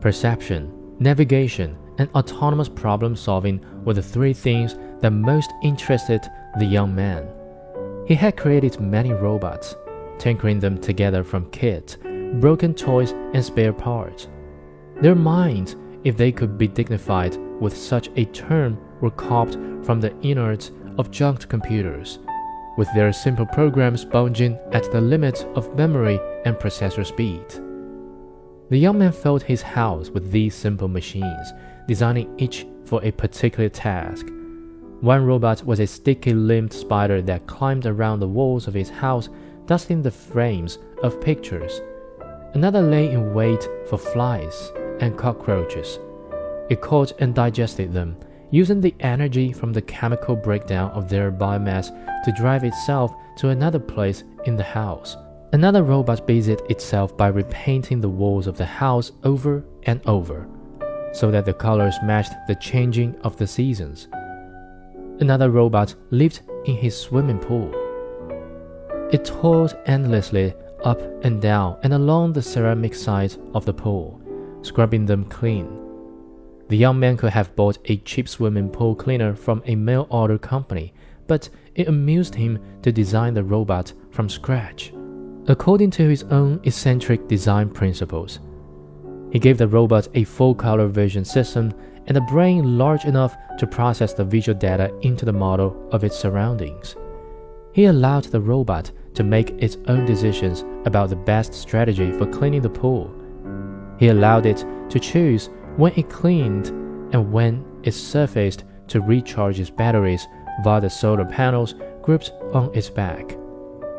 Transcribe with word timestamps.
Perception, 0.00 0.72
navigation, 1.00 1.76
and 1.98 2.08
autonomous 2.10 2.68
problem 2.68 3.16
solving 3.16 3.60
were 3.84 3.94
the 3.94 4.02
three 4.02 4.32
things 4.32 4.76
that 5.00 5.10
most 5.10 5.50
interested 5.62 6.22
the 6.58 6.64
young 6.64 6.94
man. 6.94 7.26
He 8.06 8.14
had 8.14 8.36
created 8.36 8.78
many 8.78 9.12
robots, 9.12 9.74
tinkering 10.18 10.60
them 10.60 10.80
together 10.80 11.24
from 11.24 11.50
kits, 11.50 11.98
broken 12.34 12.74
toys, 12.74 13.10
and 13.34 13.44
spare 13.44 13.72
parts. 13.72 14.28
Their 15.00 15.16
minds, 15.16 15.74
if 16.04 16.16
they 16.16 16.30
could 16.30 16.56
be 16.56 16.68
dignified 16.68 17.36
with 17.60 17.76
such 17.76 18.08
a 18.14 18.24
term, 18.26 18.78
were 19.00 19.10
copied 19.10 19.84
from 19.84 20.00
the 20.00 20.16
innards 20.20 20.70
of 20.96 21.10
junked 21.10 21.48
computers, 21.48 22.20
with 22.78 22.90
their 22.94 23.12
simple 23.12 23.44
programs 23.44 24.02
sponging 24.02 24.56
at 24.70 24.90
the 24.92 25.00
limit 25.00 25.44
of 25.56 25.76
memory 25.76 26.20
and 26.44 26.56
processor 26.56 27.04
speed. 27.04 27.44
The 28.70 28.78
young 28.78 28.98
man 28.98 29.10
filled 29.10 29.42
his 29.42 29.62
house 29.62 30.10
with 30.10 30.30
these 30.30 30.54
simple 30.54 30.86
machines, 30.86 31.52
designing 31.88 32.32
each 32.38 32.66
for 32.84 33.04
a 33.04 33.10
particular 33.10 33.68
task. 33.68 34.26
One 35.00 35.26
robot 35.26 35.64
was 35.64 35.80
a 35.80 35.88
sticky 35.88 36.34
limbed 36.34 36.72
spider 36.72 37.20
that 37.22 37.48
climbed 37.48 37.84
around 37.84 38.20
the 38.20 38.28
walls 38.28 38.68
of 38.68 38.74
his 38.74 38.90
house, 38.90 39.28
dusting 39.66 40.02
the 40.02 40.12
frames 40.12 40.78
of 41.02 41.20
pictures. 41.20 41.80
Another 42.54 42.80
lay 42.80 43.10
in 43.10 43.34
wait 43.34 43.68
for 43.88 43.98
flies 43.98 44.72
and 45.00 45.18
cockroaches. 45.18 45.98
It 46.70 46.80
caught 46.80 47.12
and 47.20 47.34
digested 47.34 47.92
them, 47.92 48.16
using 48.50 48.80
the 48.80 48.94
energy 49.00 49.52
from 49.52 49.72
the 49.72 49.82
chemical 49.82 50.34
breakdown 50.34 50.90
of 50.92 51.08
their 51.08 51.30
biomass 51.30 51.88
to 52.24 52.32
drive 52.32 52.64
itself 52.64 53.12
to 53.38 53.50
another 53.50 53.78
place 53.78 54.24
in 54.44 54.56
the 54.56 54.62
house. 54.62 55.16
Another 55.52 55.82
robot 55.82 56.26
busied 56.26 56.60
itself 56.68 57.16
by 57.16 57.28
repainting 57.28 58.00
the 58.00 58.08
walls 58.08 58.46
of 58.46 58.56
the 58.56 58.66
house 58.66 59.12
over 59.24 59.64
and 59.84 60.00
over, 60.06 60.46
so 61.12 61.30
that 61.30 61.44
the 61.44 61.54
colors 61.54 61.96
matched 62.02 62.32
the 62.46 62.54
changing 62.56 63.14
of 63.22 63.36
the 63.36 63.46
seasons. 63.46 64.08
Another 65.20 65.50
robot 65.50 65.94
lived 66.10 66.42
in 66.66 66.76
his 66.76 66.98
swimming 66.98 67.38
pool. 67.38 67.72
It 69.10 69.24
toiled 69.24 69.76
endlessly 69.86 70.52
up 70.84 71.00
and 71.24 71.40
down 71.40 71.78
and 71.82 71.94
along 71.94 72.34
the 72.34 72.42
ceramic 72.42 72.94
sides 72.94 73.38
of 73.54 73.64
the 73.64 73.72
pool, 73.72 74.20
scrubbing 74.62 75.06
them 75.06 75.24
clean. 75.24 75.87
The 76.68 76.76
young 76.76 77.00
man 77.00 77.16
could 77.16 77.30
have 77.30 77.56
bought 77.56 77.78
a 77.86 77.96
cheap 77.98 78.28
swimming 78.28 78.68
pool 78.68 78.94
cleaner 78.94 79.34
from 79.34 79.62
a 79.66 79.74
mail 79.74 80.06
order 80.10 80.38
company, 80.38 80.92
but 81.26 81.48
it 81.74 81.88
amused 81.88 82.34
him 82.34 82.58
to 82.82 82.92
design 82.92 83.34
the 83.34 83.44
robot 83.44 83.92
from 84.10 84.28
scratch 84.28 84.92
according 85.48 85.90
to 85.90 86.08
his 86.08 86.24
own 86.24 86.60
eccentric 86.64 87.26
design 87.26 87.70
principles. 87.70 88.40
He 89.30 89.38
gave 89.38 89.58
the 89.58 89.66
robot 89.68 90.08
a 90.14 90.24
full 90.24 90.54
color 90.54 90.86
vision 90.88 91.24
system 91.24 91.72
and 92.06 92.16
a 92.16 92.22
brain 92.22 92.78
large 92.78 93.04
enough 93.04 93.36
to 93.58 93.66
process 93.66 94.12
the 94.12 94.24
visual 94.24 94.58
data 94.58 94.94
into 95.00 95.24
the 95.24 95.32
model 95.32 95.88
of 95.90 96.04
its 96.04 96.18
surroundings. 96.18 96.96
He 97.72 97.86
allowed 97.86 98.24
the 98.24 98.40
robot 98.40 98.90
to 99.14 99.24
make 99.24 99.50
its 99.62 99.76
own 99.88 100.04
decisions 100.04 100.64
about 100.84 101.10
the 101.10 101.16
best 101.16 101.54
strategy 101.54 102.12
for 102.12 102.26
cleaning 102.26 102.62
the 102.62 102.70
pool. 102.70 103.10
He 103.98 104.08
allowed 104.08 104.46
it 104.46 104.64
to 104.90 105.00
choose 105.00 105.50
when 105.78 105.92
it 105.94 106.10
cleaned 106.10 106.66
and 107.14 107.32
when 107.32 107.64
it 107.84 107.92
surfaced 107.92 108.64
to 108.88 109.00
recharge 109.00 109.60
its 109.60 109.70
batteries 109.70 110.26
via 110.64 110.80
the 110.80 110.90
solar 110.90 111.24
panels 111.24 111.76
grouped 112.02 112.32
on 112.52 112.74
its 112.74 112.90
back. 112.90 113.36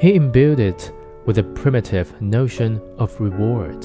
He 0.00 0.14
imbued 0.14 0.60
it 0.60 0.92
with 1.26 1.38
a 1.38 1.42
primitive 1.42 2.20
notion 2.22 2.80
of 2.96 3.20
reward. 3.20 3.84